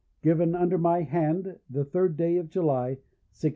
[0.23, 2.97] "Given under my hand the 3rd day of July,
[3.33, 3.49] 1650.